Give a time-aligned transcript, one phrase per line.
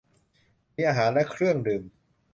[0.75, 1.83] มีอาหารและเครื่องดื่ม